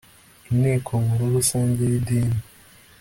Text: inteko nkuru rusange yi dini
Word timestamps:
inteko 0.51 0.91
nkuru 1.03 1.23
rusange 1.35 1.81
yi 1.91 1.99
dini 2.05 2.37